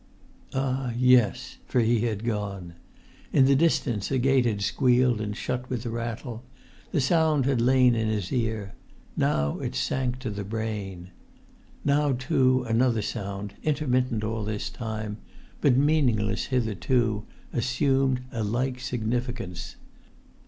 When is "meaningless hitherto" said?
15.77-17.25